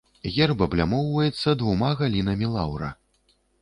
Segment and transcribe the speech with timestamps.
[0.37, 2.95] Герб аблямоўваецца двума галінамі лаўра.